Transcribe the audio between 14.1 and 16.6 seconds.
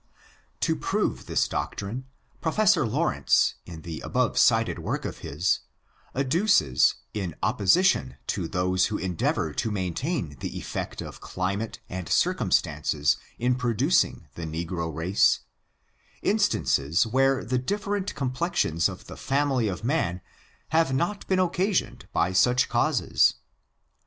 the negro race, in